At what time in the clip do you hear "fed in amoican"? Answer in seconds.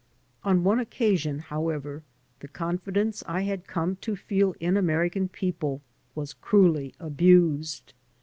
4.15-5.31